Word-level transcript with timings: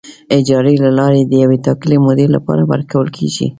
اجارې 0.37 0.73
له 0.83 0.89
لارې 0.97 1.21
د 1.25 1.31
یوې 1.43 1.57
ټاکلې 1.65 1.97
مودې 2.05 2.27
لپاره 2.35 2.61
ورکول 2.71 3.07
کیږي. 3.17 3.47